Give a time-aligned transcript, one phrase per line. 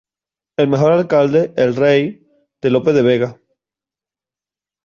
[0.57, 2.27] El mejor alcalde, el rey",
[2.59, 3.39] de Lope de Vega.